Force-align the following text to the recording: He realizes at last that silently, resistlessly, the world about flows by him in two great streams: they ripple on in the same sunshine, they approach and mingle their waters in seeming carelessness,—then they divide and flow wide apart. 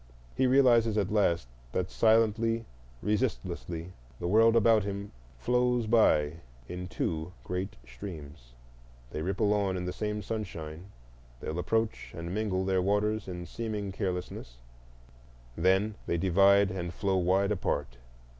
He 0.35 0.47
realizes 0.47 0.97
at 0.97 1.11
last 1.11 1.47
that 1.73 1.91
silently, 1.91 2.65
resistlessly, 3.03 3.91
the 4.19 4.27
world 4.27 4.55
about 4.55 4.83
flows 5.37 5.85
by 5.85 6.17
him 6.21 6.41
in 6.67 6.87
two 6.87 7.31
great 7.43 7.75
streams: 7.85 8.53
they 9.11 9.21
ripple 9.21 9.53
on 9.53 9.77
in 9.77 9.85
the 9.85 9.93
same 9.93 10.23
sunshine, 10.23 10.85
they 11.39 11.49
approach 11.49 12.13
and 12.17 12.33
mingle 12.33 12.65
their 12.65 12.81
waters 12.81 13.27
in 13.27 13.45
seeming 13.45 13.91
carelessness,—then 13.91 15.93
they 16.07 16.17
divide 16.17 16.71
and 16.71 16.95
flow 16.95 17.17
wide 17.17 17.51
apart. 17.51 17.97